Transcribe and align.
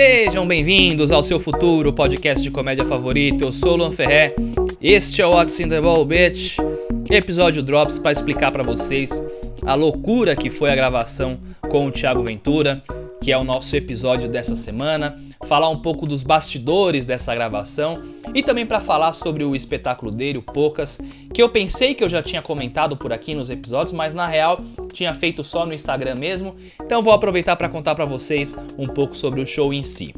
Sejam 0.00 0.46
bem-vindos 0.46 1.10
ao 1.10 1.24
seu 1.24 1.40
futuro 1.40 1.92
podcast 1.92 2.40
de 2.40 2.52
comédia 2.52 2.84
favorito. 2.84 3.42
Eu 3.46 3.52
sou 3.52 3.72
o 3.72 3.76
Luan 3.78 3.90
Ferré. 3.90 4.32
Este 4.80 5.20
é 5.20 5.26
o 5.26 5.30
What's 5.30 5.58
in 5.58 5.68
the 5.68 5.80
Ball, 5.80 6.04
bitch. 6.04 6.56
Episódio 7.10 7.64
Drops 7.64 7.98
para 7.98 8.12
explicar 8.12 8.52
para 8.52 8.62
vocês 8.62 9.20
a 9.66 9.74
loucura 9.74 10.36
que 10.36 10.50
foi 10.50 10.70
a 10.70 10.76
gravação 10.76 11.40
com 11.68 11.88
o 11.88 11.90
Thiago 11.90 12.22
Ventura, 12.22 12.80
que 13.20 13.32
é 13.32 13.36
o 13.38 13.44
nosso 13.44 13.74
episódio 13.74 14.28
dessa 14.28 14.56
semana, 14.56 15.18
falar 15.46 15.68
um 15.68 15.78
pouco 15.78 16.06
dos 16.06 16.22
bastidores 16.22 17.06
dessa 17.06 17.34
gravação 17.34 18.02
e 18.34 18.42
também 18.42 18.66
para 18.66 18.80
falar 18.80 19.12
sobre 19.12 19.44
o 19.44 19.56
espetáculo 19.56 20.10
dele, 20.10 20.38
o 20.38 20.42
Poucas, 20.42 20.98
que 21.32 21.42
eu 21.42 21.48
pensei 21.48 21.94
que 21.94 22.04
eu 22.04 22.08
já 22.08 22.22
tinha 22.22 22.42
comentado 22.42 22.96
por 22.96 23.12
aqui 23.12 23.34
nos 23.34 23.50
episódios, 23.50 23.92
mas 23.92 24.14
na 24.14 24.26
real 24.26 24.58
tinha 24.92 25.12
feito 25.14 25.42
só 25.42 25.66
no 25.66 25.74
Instagram 25.74 26.16
mesmo. 26.16 26.56
Então 26.80 27.02
vou 27.02 27.12
aproveitar 27.12 27.56
para 27.56 27.68
contar 27.68 27.94
para 27.94 28.04
vocês 28.04 28.56
um 28.78 28.86
pouco 28.86 29.16
sobre 29.16 29.40
o 29.40 29.46
show 29.46 29.72
em 29.72 29.82
si. 29.82 30.14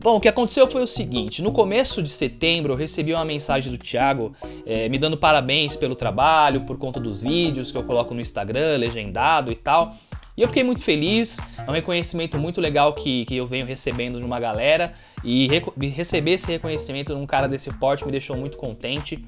Bom, 0.00 0.14
o 0.14 0.20
que 0.20 0.28
aconteceu 0.28 0.68
foi 0.68 0.82
o 0.82 0.86
seguinte: 0.86 1.42
no 1.42 1.50
começo 1.50 2.02
de 2.02 2.08
setembro 2.08 2.72
eu 2.72 2.76
recebi 2.76 3.12
uma 3.12 3.24
mensagem 3.24 3.72
do 3.72 3.78
Thiago 3.78 4.32
é, 4.64 4.88
me 4.88 4.96
dando 4.96 5.16
parabéns 5.16 5.74
pelo 5.74 5.96
trabalho, 5.96 6.60
por 6.60 6.78
conta 6.78 7.00
dos 7.00 7.22
vídeos 7.22 7.72
que 7.72 7.78
eu 7.78 7.82
coloco 7.82 8.14
no 8.14 8.20
Instagram, 8.20 8.76
legendado 8.76 9.50
e 9.50 9.56
tal. 9.56 9.96
E 10.38 10.42
eu 10.42 10.46
fiquei 10.46 10.62
muito 10.62 10.80
feliz, 10.84 11.36
é 11.58 11.68
um 11.68 11.74
reconhecimento 11.74 12.38
muito 12.38 12.60
legal 12.60 12.92
que, 12.92 13.24
que 13.24 13.36
eu 13.36 13.44
venho 13.44 13.66
recebendo 13.66 14.20
de 14.20 14.24
uma 14.24 14.38
galera. 14.38 14.94
E 15.24 15.48
receber 15.88 16.34
esse 16.34 16.46
reconhecimento 16.46 17.12
num 17.12 17.26
cara 17.26 17.48
desse 17.48 17.76
porte 17.76 18.04
me 18.06 18.12
deixou 18.12 18.36
muito 18.36 18.56
contente. 18.56 19.18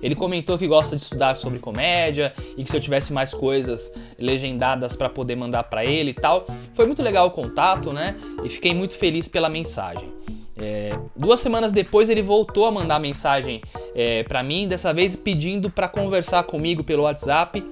Ele 0.00 0.14
comentou 0.14 0.56
que 0.56 0.66
gosta 0.66 0.96
de 0.96 1.02
estudar 1.02 1.36
sobre 1.36 1.58
comédia 1.58 2.32
e 2.56 2.64
que 2.64 2.70
se 2.70 2.76
eu 2.78 2.80
tivesse 2.80 3.12
mais 3.12 3.34
coisas 3.34 3.92
legendadas 4.18 4.96
para 4.96 5.10
poder 5.10 5.36
mandar 5.36 5.64
para 5.64 5.84
ele 5.84 6.12
e 6.12 6.14
tal. 6.14 6.46
Foi 6.72 6.86
muito 6.86 7.02
legal 7.02 7.26
o 7.26 7.30
contato, 7.30 7.92
né? 7.92 8.16
E 8.42 8.48
fiquei 8.48 8.72
muito 8.72 8.94
feliz 8.94 9.28
pela 9.28 9.50
mensagem. 9.50 10.10
É, 10.56 10.96
duas 11.16 11.40
semanas 11.40 11.72
depois 11.72 12.08
ele 12.08 12.22
voltou 12.22 12.66
a 12.66 12.70
mandar 12.70 13.00
mensagem 13.00 13.60
é, 13.94 14.22
para 14.22 14.42
mim, 14.42 14.68
dessa 14.68 14.94
vez 14.94 15.16
pedindo 15.16 15.68
para 15.68 15.88
conversar 15.88 16.44
comigo 16.44 16.84
pelo 16.84 17.02
WhatsApp 17.02 17.64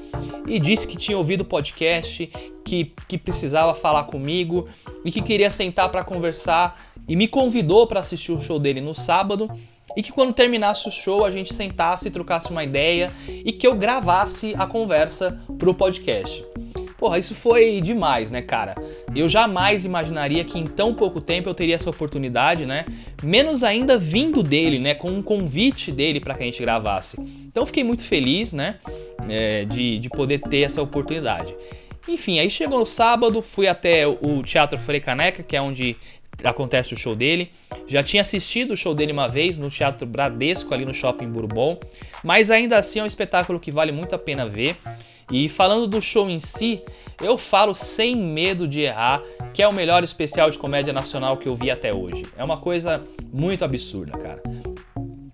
e 0.47 0.58
disse 0.58 0.86
que 0.86 0.97
tinha 0.97 1.16
ouvido 1.16 1.42
o 1.42 1.44
podcast, 1.44 2.27
que, 2.64 2.92
que 3.06 3.16
precisava 3.16 3.74
falar 3.74 4.05
comigo 4.05 4.69
e 5.05 5.12
que 5.12 5.22
queria 5.22 5.50
sentar 5.50 5.89
para 5.91 6.02
conversar 6.02 6.80
e 7.08 7.14
me 7.14 7.28
convidou 7.28 7.86
para 7.86 8.00
assistir 8.00 8.33
o 8.33 8.41
show 8.41 8.58
dele 8.58 8.80
no 8.80 8.94
sábado 8.94 9.48
e 9.96 10.02
que 10.02 10.12
quando 10.12 10.33
terminasse 10.33 10.89
o 10.89 10.91
show 10.91 11.24
a 11.24 11.30
gente 11.30 11.55
sentasse 11.55 12.08
e 12.08 12.11
trocasse 12.11 12.50
uma 12.50 12.64
ideia 12.64 13.12
e 13.28 13.52
que 13.52 13.67
eu 13.67 13.74
gravasse 13.74 14.55
a 14.58 14.67
conversa 14.67 15.41
pro 15.58 15.74
podcast. 15.74 16.52
Porra, 17.03 17.19
isso 17.19 17.34
foi 17.34 17.81
demais, 17.81 18.31
né, 18.31 18.41
cara? 18.41 18.77
Eu 19.12 19.28
jamais 19.28 19.84
imaginaria 19.84 20.45
que 20.45 20.56
em 20.56 20.62
tão 20.62 20.95
pouco 20.95 21.20
tempo 21.20 21.48
eu 21.48 21.55
teria 21.55 21.75
essa 21.75 21.91
oportunidade, 21.91 22.64
né? 22.64 22.84
Menos 23.25 23.64
ainda 23.64 23.98
vindo 23.98 24.41
dele, 24.41 24.78
né? 24.78 24.95
Com 24.95 25.11
um 25.11 25.20
convite 25.20 25.91
dele 25.91 26.20
para 26.20 26.34
que 26.34 26.45
a 26.45 26.47
gente 26.47 26.62
gravasse. 26.62 27.17
Então 27.45 27.67
fiquei 27.67 27.83
muito 27.83 28.05
feliz, 28.05 28.53
né? 28.53 28.77
É, 29.28 29.64
de, 29.64 29.98
de 29.98 30.08
poder 30.08 30.42
ter 30.42 30.61
essa 30.61 30.80
oportunidade. 30.80 31.53
Enfim, 32.06 32.39
aí 32.39 32.48
chegou 32.48 32.78
no 32.78 32.86
sábado, 32.86 33.42
fui 33.42 33.67
até 33.67 34.06
o 34.06 34.41
Teatro 34.45 34.78
Frei 34.78 35.00
Caneca, 35.00 35.42
que 35.42 35.56
é 35.56 35.61
onde 35.61 35.97
acontece 36.42 36.94
o 36.94 36.97
show 36.97 37.14
dele. 37.14 37.50
Já 37.86 38.02
tinha 38.02 38.23
assistido 38.23 38.73
o 38.73 38.77
show 38.77 38.95
dele 38.95 39.12
uma 39.12 39.29
vez 39.29 39.58
no 39.58 39.70
Teatro 39.70 40.06
Bradesco, 40.06 40.73
ali 40.73 40.84
no 40.84 40.95
Shopping 40.95 41.29
Bourbon, 41.29 41.79
mas 42.23 42.51
ainda 42.51 42.79
assim 42.79 43.01
é 43.01 43.02
um 43.02 43.06
espetáculo 43.06 43.61
que 43.61 43.70
vale 43.70 43.92
muito 43.92 44.14
a 44.14 44.18
pena 44.18 44.46
ver. 44.46 44.77
E 45.30 45.48
falando 45.48 45.86
do 45.86 46.01
show 46.01 46.29
em 46.29 46.39
si, 46.39 46.83
eu 47.20 47.39
falo 47.39 47.74
sem 47.74 48.17
medo 48.17 48.68
de 48.68 48.80
errar 48.80 49.23
que 49.55 49.62
é 49.62 49.68
o 49.68 49.73
melhor 49.73 50.02
especial 50.02 50.51
de 50.51 50.58
comédia 50.58 50.92
nacional 50.92 51.36
que 51.36 51.48
eu 51.48 51.55
vi 51.55 51.70
até 51.70 51.92
hoje. 51.92 52.24
É 52.36 52.45
uma 52.45 52.56
coisa 52.56 53.02
muito 53.33 53.64
absurda, 53.64 54.12
cara. 54.12 54.42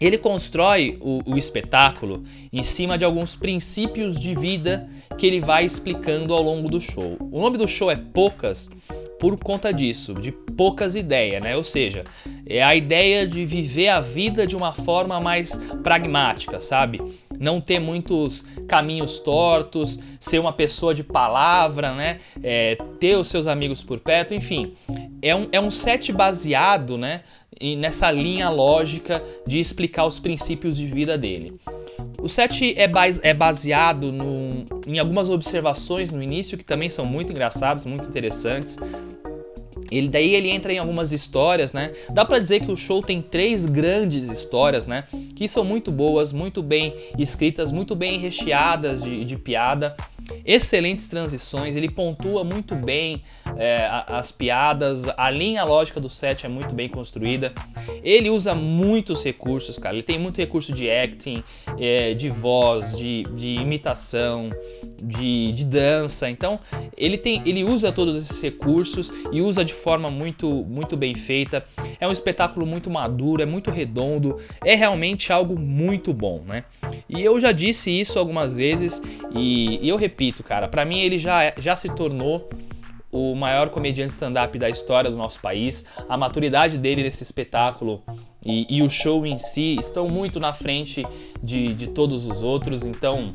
Ele 0.01 0.17
constrói 0.17 0.97
o, 1.01 1.21
o, 1.27 1.37
espetáculo 1.37 2.23
em 2.53 2.63
cima 2.63 2.97
de 2.97 3.05
alguns 3.05 3.35
princípios 3.35 4.19
de 4.19 4.33
vida 4.35 4.89
que 5.17 5.27
ele 5.27 5.41
vai 5.41 5.65
explicando 5.65 6.33
ao 6.33 6.43
longo 6.43 6.69
do 6.69 6.81
show. 6.81 7.17
O 7.33 7.41
nome 7.41 7.59
do 7.59 7.67
show 7.67 7.91
é 7.91 7.97
Poucas 7.97 8.71
por 9.19 9.39
conta 9.39 9.73
disso, 9.73 10.15
de 10.15 10.31
poucas 10.31 10.95
ideias, 10.95 11.43
né? 11.43 11.57
Ou 11.57 11.65
seja, 11.65 12.05
é 12.47 12.63
a 12.63 12.75
ideia 12.75 13.27
de 13.27 13.45
viver 13.45 13.89
a 13.89 14.01
vida 14.01 14.47
de 14.47 14.57
uma 14.57 14.73
forma 14.73 15.21
mais 15.21 15.59
pragmática, 15.83 16.61
sabe? 16.61 17.01
Não 17.39 17.61
ter 17.61 17.79
muitos 17.79 18.45
caminhos 18.67 19.19
tortos, 19.19 19.99
ser 20.19 20.39
uma 20.39 20.53
pessoa 20.53 20.95
de 20.95 21.05
palavra, 21.05 21.95
né? 21.95 22.21
É, 22.43 22.77
ter 22.99 23.17
os 23.17 23.29
seus 23.29 23.47
amigos 23.47 23.83
por 23.83 23.99
perto, 24.01 24.35
enfim. 24.35 24.75
É 25.21 25.35
um, 25.35 25.49
é 25.53 25.61
um 25.61 25.71
set 25.71 26.13
baseado, 26.13 26.97
né? 26.97 27.23
nessa 27.77 28.11
linha 28.11 28.49
lógica 28.49 29.23
de 29.47 29.59
explicar 29.59 30.07
os 30.07 30.19
princípios 30.19 30.77
de 30.77 30.87
vida 30.87 31.19
dele. 31.19 31.59
O 32.21 32.29
set 32.29 32.75
é, 32.77 32.91
é 33.23 33.35
baseado 33.35 34.11
no, 34.13 34.65
em 34.87 34.99
algumas 34.99 35.31
observações 35.31 36.13
no 36.13 36.23
início 36.23 36.59
que 36.59 36.65
também 36.65 36.91
são 36.91 37.07
muito 37.07 37.33
engraçadas, 37.33 37.87
muito 37.87 38.09
interessantes. 38.09 38.77
Ele 39.91 40.09
daí 40.09 40.35
ele 40.35 40.51
entra 40.51 40.73
em 40.73 40.79
algumas 40.79 41.13
histórias, 41.13 41.73
né? 41.73 41.93
Dá 42.11 42.25
para 42.25 42.39
dizer 42.39 42.61
que 42.61 42.71
o 42.71 42.77
show 42.77 43.01
tem 43.01 43.23
três 43.23 43.65
grandes 43.65 44.29
histórias, 44.29 44.87
né? 44.87 45.05
Que 45.35 45.49
são 45.49 45.65
muito 45.65 45.91
boas, 45.91 46.33
muito 46.33 46.63
bem 46.63 46.95
escritas, 47.17 47.73
muito 47.73 47.95
bem 47.95 48.19
recheadas 48.19 49.03
de, 49.03 49.25
de 49.25 49.37
piada 49.37 49.97
excelentes 50.45 51.09
transições, 51.09 51.77
ele 51.77 51.91
pontua 51.91 52.45
muito 52.45 52.75
bem 52.75 53.23
é, 53.59 53.89
as 54.07 54.31
piadas, 54.31 55.09
a 55.17 55.29
linha 55.29 55.65
lógica 55.65 56.01
do 56.01 56.09
set 56.09 56.47
é 56.47 56.49
muito 56.49 56.75
bem 56.75 56.89
construída. 56.89 57.53
Ele 58.05 58.31
usa 58.31 58.55
muitos 58.55 59.25
recursos, 59.25 59.77
cara. 59.77 59.97
Ele 59.97 60.03
tem 60.05 60.17
muito 60.17 60.39
recurso 60.39 60.73
de 60.73 60.89
acting, 60.89 61.43
é, 61.79 62.15
de 62.15 62.31
voz, 62.31 62.97
de, 62.97 63.25
de 63.35 63.55
imitação, 63.55 64.49
de, 65.03 65.51
de, 65.51 65.65
dança. 65.65 66.31
Então, 66.31 66.61
ele, 66.97 67.19
tem, 67.19 67.43
ele 67.45 67.65
usa 67.65 67.91
todos 67.91 68.17
esses 68.17 68.41
recursos 68.41 69.13
e 69.33 69.43
usa 69.43 69.65
de 69.65 69.75
forma 69.75 70.09
muito, 70.09 70.49
muito 70.49 70.97
bem 70.97 71.17
feita. 71.17 71.65
É 71.99 72.07
um 72.07 72.13
espetáculo 72.13 72.65
muito 72.65 72.89
maduro, 72.89 73.43
é 73.43 73.47
muito 73.47 73.73
redondo, 73.73 74.41
é 74.65 74.77
realmente 74.77 75.33
algo 75.33 75.59
muito 75.59 76.15
bom, 76.15 76.45
né? 76.47 76.63
E 77.09 77.21
eu 77.21 77.41
já 77.41 77.51
disse 77.51 77.91
isso 77.91 78.21
algumas 78.21 78.55
vezes 78.55 79.03
e, 79.35 79.85
e 79.85 79.89
eu 79.89 79.97
repito, 79.97 80.45
cara, 80.45 80.69
para 80.69 80.85
mim 80.85 81.01
ele 81.01 81.19
já, 81.19 81.53
já 81.57 81.75
se 81.75 81.89
tornou 81.89 82.49
o 83.11 83.35
maior 83.35 83.71
comediante 83.71 84.13
stand-up 84.13 84.59
da 84.59 84.69
história 84.69 85.11
do 85.11 85.17
nosso 85.17 85.41
país. 85.41 85.85
A 86.09 86.17
maturidade 86.17 86.79
dele 86.79 87.03
nesse 87.03 87.23
espetáculo 87.23 88.03
e, 88.45 88.67
e, 88.77 88.83
o 88.83 88.89
show 88.89 89.27
em 89.27 89.39
si 89.39 89.77
estão 89.79 90.09
muito 90.09 90.39
na 90.39 90.53
frente 90.53 91.07
de, 91.43 91.75
de 91.75 91.89
todos 91.89 92.27
os 92.27 92.43
outros, 92.43 92.85
então. 92.85 93.35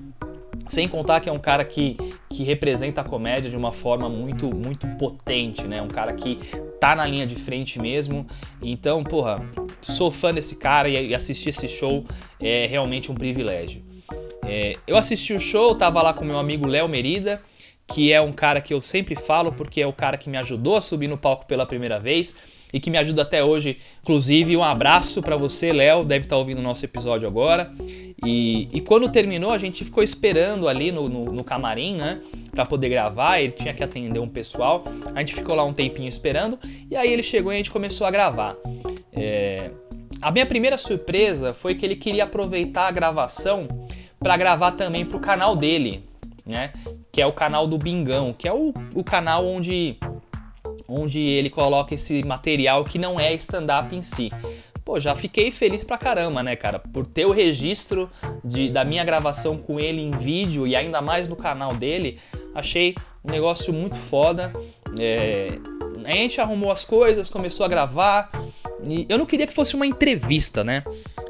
Sem 0.67 0.87
contar 0.87 1.19
que 1.19 1.27
é 1.27 1.31
um 1.31 1.39
cara 1.39 1.65
que, 1.65 1.97
que 2.29 2.43
representa 2.43 3.01
a 3.01 3.03
comédia 3.03 3.49
de 3.49 3.57
uma 3.57 3.73
forma 3.73 4.07
muito, 4.07 4.55
muito 4.55 4.87
potente, 4.97 5.65
né? 5.65 5.81
Um 5.81 5.87
cara 5.87 6.13
que 6.13 6.37
tá 6.79 6.95
na 6.95 7.05
linha 7.05 7.25
de 7.25 7.35
frente 7.35 7.79
mesmo. 7.79 8.25
Então, 8.61 9.03
porra, 9.03 9.41
sou 9.81 10.09
fã 10.09 10.33
desse 10.33 10.55
cara 10.55 10.87
e 10.87 11.13
assistir 11.13 11.49
esse 11.49 11.67
show 11.67 12.03
é 12.39 12.65
realmente 12.67 13.11
um 13.11 13.15
privilégio. 13.15 13.83
É, 14.45 14.73
eu 14.85 14.95
assisti 14.95 15.33
o 15.33 15.39
show, 15.39 15.75
tava 15.75 16.01
lá 16.01 16.13
com 16.13 16.23
meu 16.23 16.37
amigo 16.37 16.67
Léo 16.67 16.87
Merida, 16.87 17.41
que 17.87 18.11
é 18.11 18.21
um 18.21 18.31
cara 18.31 18.61
que 18.61 18.73
eu 18.73 18.81
sempre 18.81 19.15
falo 19.15 19.51
porque 19.51 19.81
é 19.81 19.87
o 19.87 19.93
cara 19.93 20.17
que 20.17 20.29
me 20.29 20.37
ajudou 20.37 20.75
a 20.75 20.81
subir 20.81 21.07
no 21.07 21.17
palco 21.17 21.45
pela 21.45 21.65
primeira 21.65 21.99
vez 21.99 22.35
e 22.73 22.79
que 22.79 22.89
me 22.89 22.97
ajuda 22.97 23.21
até 23.21 23.43
hoje. 23.43 23.77
Inclusive, 24.01 24.57
um 24.57 24.63
abraço 24.63 25.21
para 25.21 25.37
você, 25.37 25.71
Léo, 25.71 26.03
deve 26.03 26.25
estar 26.25 26.35
tá 26.35 26.39
ouvindo 26.39 26.57
o 26.57 26.61
nosso 26.61 26.83
episódio 26.83 27.27
agora. 27.27 27.71
E, 28.25 28.67
e, 28.73 28.81
quando 28.81 29.07
terminou, 29.09 29.51
a 29.51 29.57
gente 29.59 29.85
ficou 29.85 30.01
esperando 30.01 30.67
ali 30.67 30.91
no, 30.91 31.07
no, 31.07 31.25
no 31.25 31.43
camarim, 31.43 31.95
né, 31.97 32.19
para 32.51 32.65
poder 32.65 32.89
gravar. 32.89 33.39
Ele 33.39 33.51
tinha 33.51 33.73
que 33.73 33.83
atender 33.83 34.19
um 34.19 34.27
pessoal. 34.27 34.83
A 35.13 35.19
gente 35.19 35.35
ficou 35.35 35.53
lá 35.55 35.63
um 35.63 35.73
tempinho 35.73 36.09
esperando 36.09 36.57
e 36.89 36.95
aí 36.95 37.13
ele 37.13 37.21
chegou 37.21 37.51
e 37.51 37.55
a 37.55 37.57
gente 37.57 37.69
começou 37.69 38.07
a 38.07 38.11
gravar. 38.11 38.57
É... 39.11 39.69
A 40.21 40.31
minha 40.31 40.45
primeira 40.45 40.77
surpresa 40.77 41.53
foi 41.53 41.75
que 41.75 41.85
ele 41.85 41.95
queria 41.95 42.23
aproveitar 42.23 42.87
a 42.87 42.91
gravação 42.91 43.67
para 44.17 44.37
gravar 44.37 44.71
também 44.71 45.05
para 45.05 45.17
o 45.17 45.19
canal 45.19 45.53
dele, 45.53 46.05
né? 46.45 46.73
Que 47.11 47.21
é 47.21 47.25
o 47.25 47.31
canal 47.31 47.67
do 47.67 47.77
Bingão, 47.77 48.33
que 48.33 48.47
é 48.47 48.53
o, 48.53 48.73
o 48.93 49.03
canal 49.03 49.45
onde, 49.45 49.97
onde 50.87 51.19
ele 51.19 51.49
coloca 51.49 51.95
esse 51.95 52.23
material 52.23 52.83
que 52.83 52.97
não 52.97 53.19
é 53.19 53.33
stand-up 53.33 53.95
em 53.95 54.01
si. 54.01 54.31
Pô, 54.85 54.99
já 54.99 55.15
fiquei 55.15 55.49
feliz 55.49 55.83
pra 55.83 55.97
caramba, 55.97 56.43
né, 56.43 56.55
cara? 56.55 56.77
Por 56.77 57.07
ter 57.07 57.25
o 57.25 57.31
registro 57.31 58.09
de, 58.43 58.69
da 58.69 58.83
minha 58.83 59.03
gravação 59.03 59.57
com 59.57 59.79
ele 59.79 60.01
em 60.01 60.11
vídeo 60.11 60.67
e 60.67 60.75
ainda 60.75 61.01
mais 61.01 61.27
no 61.27 61.37
canal 61.37 61.73
dele, 61.73 62.19
achei 62.53 62.93
um 63.23 63.31
negócio 63.31 63.73
muito 63.73 63.95
foda. 63.95 64.51
É, 64.99 65.47
a 66.05 66.11
gente 66.11 66.41
arrumou 66.41 66.69
as 66.69 66.83
coisas, 66.83 67.29
começou 67.29 67.65
a 67.65 67.69
gravar. 67.69 68.29
E 68.87 69.05
eu 69.09 69.17
não 69.17 69.25
queria 69.25 69.47
que 69.47 69.53
fosse 69.53 69.75
uma 69.75 69.85
entrevista, 69.85 70.63
né? 70.63 70.83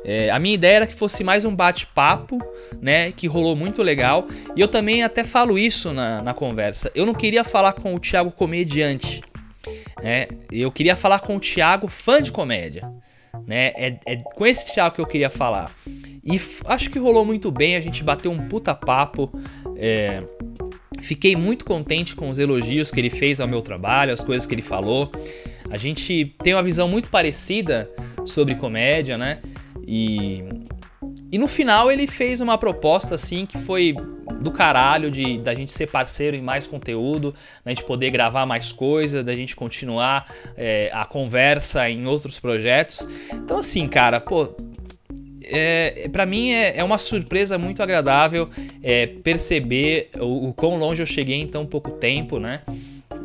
É, 0.04 0.30
a 0.30 0.40
minha 0.40 0.56
ideia 0.56 0.76
era 0.78 0.88
que 0.88 0.94
fosse 0.94 1.24
mais 1.24 1.46
um 1.46 1.56
bate-papo, 1.56 2.40
né? 2.82 3.12
Que 3.12 3.28
rolou 3.28 3.56
muito 3.56 3.82
legal. 3.82 4.28
E 4.56 4.62
eu 4.62 4.68
também 4.68 5.04
até 5.04 5.24
falo 5.24 5.58
isso 5.58 5.94
na, 5.94 6.22
na 6.22 6.34
conversa. 6.34 6.92
Eu 6.94 7.06
não 7.06 7.14
queria 7.14 7.44
falar 7.44 7.74
com 7.74 7.96
o 7.96 8.00
Thiago 8.00 8.32
comediante. 8.32 9.22
né? 10.02 10.28
Eu 10.52 10.72
queria 10.72 10.96
falar 10.96 11.20
com 11.20 11.36
o 11.36 11.40
Thiago, 11.40 11.88
fã 11.88 12.22
de 12.22 12.32
comédia. 12.32 12.92
Né? 13.48 13.74
É, 13.76 14.00
é 14.06 14.16
com 14.18 14.46
esse 14.46 14.74
Thiago 14.74 14.96
que 14.96 15.02
eu 15.02 15.08
queria 15.08 15.30
falar. 15.30 15.72
E 16.24 16.40
acho 16.66 16.90
que 16.90 17.00
rolou 17.00 17.26
muito 17.26 17.52
bem, 17.52 17.76
a 17.76 17.82
gente 17.82 18.04
bateu 18.04 18.32
um 18.32 18.48
puta 18.48 18.74
papo. 18.74 19.32
É, 19.76 20.24
fiquei 21.02 21.36
muito 21.36 21.66
contente 21.66 22.16
com 22.16 22.30
os 22.30 22.40
elogios 22.40 22.92
que 22.92 23.00
ele 23.00 23.10
fez 23.10 23.42
ao 23.42 23.48
meu 23.48 23.62
trabalho, 23.62 24.14
as 24.14 24.22
coisas 24.22 24.46
que 24.46 24.54
ele 24.54 24.62
falou. 24.62 25.12
A 25.74 25.78
gente 25.78 26.36
tem 26.44 26.54
uma 26.54 26.62
visão 26.62 26.88
muito 26.88 27.10
parecida 27.10 27.90
sobre 28.28 28.54
comédia, 28.54 29.18
né? 29.18 29.40
E, 29.88 30.44
e 31.32 31.38
no 31.40 31.48
final 31.48 31.92
ele 31.92 32.06
fez 32.06 32.40
uma 32.40 32.60
proposta 32.60 33.16
assim 33.16 33.44
que 33.44 33.58
foi 33.58 33.96
do 34.40 34.52
caralho 34.52 35.10
de 35.10 35.40
da 35.40 35.56
gente 35.56 35.72
ser 35.72 35.88
parceiro 35.88 36.38
em 36.38 36.44
mais 36.44 36.68
conteúdo, 36.68 37.34
da 37.66 37.72
gente 37.72 37.84
poder 37.86 38.12
gravar 38.12 38.46
mais 38.46 38.72
coisa, 38.72 39.24
da 39.24 39.36
gente 39.36 39.56
continuar 39.56 40.32
é, 40.56 40.92
a 40.94 41.06
conversa 41.06 41.90
em 41.90 42.06
outros 42.06 42.40
projetos. 42.40 43.10
Então 43.34 43.58
assim, 43.58 43.88
cara, 43.88 44.20
pô, 44.20 44.56
é, 45.44 46.08
para 46.12 46.28
mim 46.28 46.52
é, 46.52 46.78
é, 46.78 46.84
uma 46.84 47.00
surpresa 47.00 47.58
muito 47.58 47.82
agradável 47.82 48.48
é, 48.84 49.08
perceber 49.08 50.12
o, 50.20 50.50
o 50.50 50.54
quão 50.54 50.78
longe 50.78 51.02
eu 51.02 51.08
cheguei 51.08 51.42
em 51.42 51.48
tão 51.48 51.66
pouco 51.66 51.90
tempo, 51.90 52.38
né? 52.38 52.62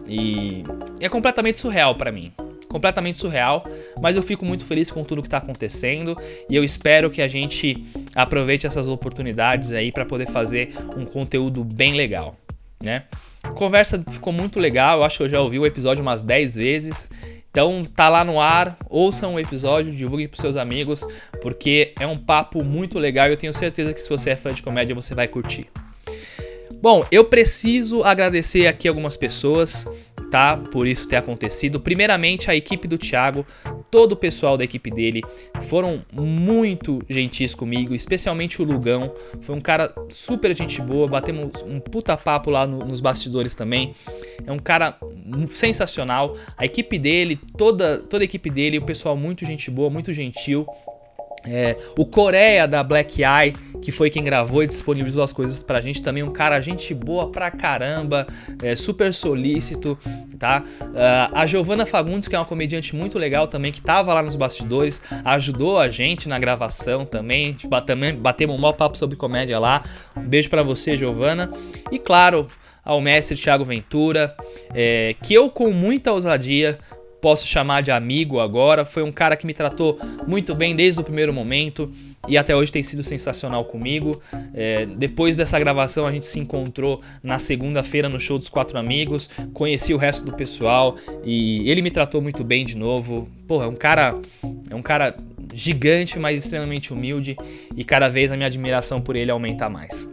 E 0.09 0.65
é 1.01 1.09
completamente 1.09 1.61
surreal 1.61 1.95
para 1.95 2.11
mim 2.11 2.33
completamente 2.69 3.19
surreal, 3.19 3.65
mas 4.01 4.17
eu 4.17 4.23
fico 4.23 4.45
muito 4.45 4.65
feliz 4.65 4.91
com 4.91 5.03
tudo 5.03 5.23
que 5.23 5.29
está 5.29 5.39
acontecendo 5.39 6.17
e 6.49 6.55
eu 6.55 6.63
espero 6.63 7.11
que 7.11 7.23
a 7.23 7.29
gente 7.29 7.85
aproveite 8.15 8.67
essas 8.67 8.87
oportunidades 8.87 9.73
aí 9.73 9.91
para 9.91 10.05
poder 10.05 10.27
fazer 10.27 10.77
um 10.97 11.05
conteúdo 11.05 11.65
bem 11.65 11.95
legal, 11.95 12.37
né? 12.81 13.05
A 13.43 13.51
conversa 13.51 14.03
ficou 14.11 14.33
muito 14.33 14.61
legal, 14.61 14.99
eu 14.99 15.05
acho 15.05 15.19
que 15.19 15.23
eu 15.25 15.29
já 15.29 15.41
ouvi 15.41 15.59
o 15.59 15.67
episódio 15.67 16.03
umas 16.03 16.23
10 16.23 16.55
vezes. 16.57 17.11
Então 17.51 17.83
tá 17.83 18.09
lá 18.09 18.23
no 18.23 18.41
ar, 18.41 18.77
ouçam 18.91 19.35
o 19.35 19.41
episódio, 19.41 19.93
divulguem 19.93 20.29
pros 20.29 20.41
seus 20.41 20.57
amigos, 20.57 21.05
porque 21.41 21.95
é 21.99 22.07
um 22.07 22.19
papo 22.19 22.63
muito 22.63 22.99
legal 22.99 23.27
e 23.27 23.31
eu 23.31 23.37
tenho 23.37 23.55
certeza 23.55 23.95
que 23.95 24.01
se 24.01 24.09
você 24.09 24.31
é 24.31 24.37
fã 24.37 24.53
de 24.53 24.63
comédia 24.63 24.95
você 24.95 25.15
vai 25.15 25.27
curtir. 25.27 25.67
Bom, 26.81 27.05
eu 27.11 27.25
preciso 27.25 28.05
agradecer 28.05 28.67
aqui 28.67 28.87
algumas 28.89 29.17
pessoas 29.17 29.85
tá? 30.31 30.57
Por 30.57 30.87
isso 30.87 31.09
ter 31.09 31.17
acontecido. 31.17 31.81
Primeiramente, 31.81 32.51
a 32.51 32.57
equipe 32.57 32.87
do 32.87 32.99
Thiago, 32.99 33.47
todo 33.91 34.13
o 34.13 34.17
pessoal 34.17 34.57
da 34.57 34.65
equipe 34.65 34.91
dele 34.91 35.23
foram 35.63 36.03
muito 36.13 37.01
gentis 37.09 37.55
comigo, 37.55 37.95
especialmente 37.95 38.61
o 38.61 38.65
Lugão. 38.65 39.13
Foi 39.41 39.55
um 39.55 39.61
cara 39.61 39.93
super 40.09 40.55
gente 40.57 40.81
boa, 40.81 41.07
batemos 41.07 41.63
um 41.63 41.81
puta 41.81 42.17
papo 42.17 42.51
lá 42.51 42.67
no, 42.67 42.79
nos 42.79 43.01
bastidores 43.01 43.55
também. 43.55 43.93
É 44.47 44.53
um 44.53 44.59
cara 44.59 44.99
sensacional. 45.49 46.37
A 46.57 46.65
equipe 46.65 46.99
dele, 46.99 47.39
toda, 47.57 47.99
toda 47.99 48.23
a 48.23 48.27
equipe 48.27 48.51
dele, 48.51 48.79
o 48.79 48.83
pessoal 48.83 49.17
muito 49.17 49.45
gente 49.45 49.71
boa, 49.71 49.91
muito 49.91 50.13
gentil. 50.13 50.67
É, 51.47 51.77
o 51.97 52.05
Coreia 52.05 52.67
da 52.67 52.83
Black 52.83 53.23
Eye, 53.23 53.53
que 53.81 53.93
foi 53.93 54.11
quem 54.11 54.25
gravou 54.25 54.63
e 54.63 54.67
disponibilizou 54.67 55.23
as 55.23 55.33
coisas 55.33 55.63
pra 55.63 55.81
gente, 55.81 56.03
também 56.03 56.23
um 56.23 56.33
cara, 56.33 56.61
gente 56.61 56.93
boa 56.93 57.31
pra 57.31 57.51
caramba, 57.51 58.27
é, 58.63 58.75
super 58.75 59.13
solícito, 59.15 59.99
tá? 60.39 60.65
Uh, 60.81 61.33
a 61.33 61.47
Giovanna 61.47 61.87
Fagundes, 61.87 62.29
que 62.29 62.35
é 62.35 62.39
uma 62.39 62.45
comediante 62.45 62.95
muito 62.95 63.19
legal 63.19 63.47
também, 63.47 63.71
que 63.71 63.81
tava 63.81 64.13
lá 64.13 64.23
nos 64.23 64.37
bastidores, 64.37 65.01
ajudou 65.25 65.79
a 65.79 65.89
gente 65.89 66.29
na 66.29 66.39
gravação 66.39 67.05
também, 67.05 67.53
tipo, 67.53 67.81
também 67.83 68.15
batemos 68.15 68.57
um 68.57 68.59
maior 68.59 68.75
papo 68.75 68.99
sobre 68.99 69.17
comédia 69.17 69.59
lá. 69.59 69.85
Um 70.17 70.29
beijo 70.29 70.51
para 70.51 70.63
você, 70.63 70.97
Giovanna. 70.97 71.51
E 71.91 71.99
claro, 71.99 72.49
ao 72.85 73.01
mestre 73.01 73.37
Thiago 73.37 73.65
Ventura, 73.65 74.35
é, 74.75 75.15
que 75.23 75.35
eu 75.35 75.51
com 75.51 75.71
muita 75.71 76.13
ousadia 76.13 76.79
posso 77.21 77.47
chamar 77.47 77.83
de 77.83 77.91
amigo 77.91 78.41
agora. 78.41 78.85
Foi 78.85 79.03
um 79.03 79.13
cara 79.13 79.37
que 79.37 79.47
me 79.47 79.55
tratou 79.55 79.99
muito 80.27 80.55
bem 80.55 80.75
desde 80.75 81.01
o 81.01 81.05
primeiro 81.05 81.33
momento 81.33 81.91
e 82.29 82.37
até 82.37 82.55
hoje 82.55 82.73
tem 82.73 82.83
sido 82.83 83.03
sensacional 83.03 83.65
comigo. 83.65 84.21
É, 84.55 84.87
depois 84.87 85.37
dessa 85.37 85.59
gravação, 85.59 86.07
a 86.07 86.13
gente 86.13 86.27
se 86.27 86.39
encontrou 86.39 87.01
na 87.23 87.39
segunda-feira 87.39 88.09
no 88.09 88.21
show 88.21 88.39
dos 88.39 88.49
Quatro 88.49 88.79
Amigos, 88.79 89.29
conheci 89.53 89.95
o 89.95 89.97
resto 89.97 90.25
do 90.25 90.33
pessoal 90.33 90.97
e 91.25 91.69
ele 91.71 91.83
me 91.83 91.91
tratou 91.91 92.21
muito 92.21 92.45
bem 92.45 92.65
de 92.65 92.77
novo. 92.77 93.29
Porra, 93.47 93.65
é 93.65 93.69
um 93.69 93.77
cara, 93.77 94.15
é 94.71 94.75
um 94.75 94.83
cara 94.83 95.17
gigante, 95.55 96.19
mas 96.19 96.45
extremamente 96.45 96.93
humilde 96.93 97.37
e 97.77 97.85
cada 97.85 98.09
vez 98.09 98.31
a 98.31 98.37
minha 98.37 98.47
admiração 98.47 99.01
por 99.01 99.17
ele 99.17 99.31
aumenta 99.31 99.69
mais. 99.69 100.09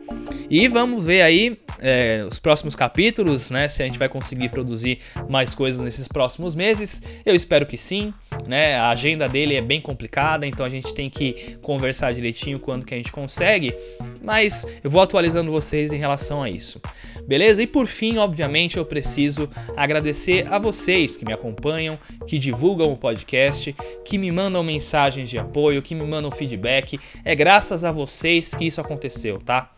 E 0.49 0.67
vamos 0.67 1.05
ver 1.05 1.21
aí 1.21 1.57
é, 1.79 2.25
os 2.29 2.39
próximos 2.39 2.75
capítulos, 2.75 3.49
né? 3.49 3.67
Se 3.67 3.81
a 3.81 3.85
gente 3.85 3.99
vai 3.99 4.09
conseguir 4.09 4.49
produzir 4.49 4.99
mais 5.27 5.55
coisas 5.55 5.83
nesses 5.83 6.07
próximos 6.07 6.55
meses. 6.55 7.01
Eu 7.25 7.35
espero 7.35 7.65
que 7.65 7.77
sim, 7.77 8.13
né? 8.47 8.75
A 8.75 8.89
agenda 8.89 9.27
dele 9.27 9.55
é 9.55 9.61
bem 9.61 9.81
complicada, 9.81 10.45
então 10.45 10.65
a 10.65 10.69
gente 10.69 10.93
tem 10.93 11.09
que 11.09 11.57
conversar 11.61 12.13
direitinho 12.13 12.59
quando 12.59 12.85
que 12.85 12.93
a 12.93 12.97
gente 12.97 13.11
consegue. 13.11 13.75
Mas 14.21 14.65
eu 14.83 14.89
vou 14.89 15.01
atualizando 15.01 15.51
vocês 15.51 15.91
em 15.91 15.97
relação 15.97 16.41
a 16.41 16.49
isso. 16.49 16.81
Beleza? 17.27 17.63
E 17.63 17.67
por 17.67 17.87
fim, 17.87 18.17
obviamente, 18.17 18.77
eu 18.77 18.85
preciso 18.85 19.49
agradecer 19.75 20.47
a 20.51 20.59
vocês 20.59 21.17
que 21.17 21.25
me 21.25 21.33
acompanham, 21.33 21.97
que 22.27 22.37
divulgam 22.37 22.91
o 22.91 22.97
podcast, 22.97 23.75
que 24.03 24.17
me 24.17 24.31
mandam 24.31 24.63
mensagens 24.63 25.29
de 25.29 25.37
apoio, 25.39 25.81
que 25.81 25.95
me 25.95 26.03
mandam 26.03 26.29
feedback. 26.29 26.99
É 27.23 27.33
graças 27.33 27.83
a 27.83 27.91
vocês 27.91 28.53
que 28.53 28.65
isso 28.65 28.79
aconteceu, 28.79 29.39
tá? 29.39 29.71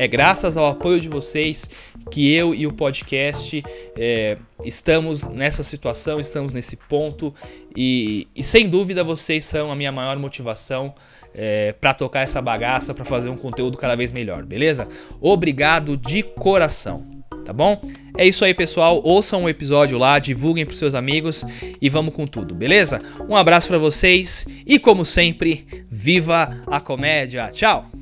É 0.00 0.08
graças 0.08 0.56
ao 0.56 0.66
apoio 0.66 0.98
de 0.98 1.10
vocês 1.10 1.68
que 2.10 2.32
eu 2.32 2.54
e 2.54 2.66
o 2.66 2.72
podcast 2.72 3.62
é, 3.94 4.38
estamos 4.64 5.24
nessa 5.24 5.62
situação, 5.62 6.18
estamos 6.18 6.54
nesse 6.54 6.74
ponto 6.74 7.34
e, 7.76 8.26
e, 8.34 8.42
sem 8.42 8.66
dúvida 8.66 9.04
vocês 9.04 9.44
são 9.44 9.70
a 9.70 9.76
minha 9.76 9.92
maior 9.92 10.18
motivação 10.18 10.94
é, 11.34 11.72
para 11.72 11.92
tocar 11.92 12.22
essa 12.22 12.40
bagaça, 12.40 12.94
para 12.94 13.04
fazer 13.04 13.28
um 13.28 13.36
conteúdo 13.36 13.76
cada 13.76 13.94
vez 13.94 14.10
melhor, 14.10 14.42
beleza? 14.46 14.88
Obrigado 15.20 15.98
de 15.98 16.22
coração, 16.22 17.04
tá 17.44 17.52
bom? 17.52 17.78
É 18.16 18.26
isso 18.26 18.42
aí, 18.42 18.54
pessoal. 18.54 19.02
Ouçam 19.04 19.44
o 19.44 19.50
episódio 19.50 19.98
lá, 19.98 20.18
divulguem 20.18 20.64
para 20.64 20.76
seus 20.76 20.94
amigos 20.94 21.44
e 21.78 21.90
vamos 21.90 22.14
com 22.14 22.26
tudo, 22.26 22.54
beleza? 22.54 23.02
Um 23.28 23.36
abraço 23.36 23.68
para 23.68 23.76
vocês 23.76 24.46
e 24.64 24.78
como 24.78 25.04
sempre, 25.04 25.84
viva 25.90 26.58
a 26.66 26.80
comédia. 26.80 27.50
Tchau. 27.52 27.99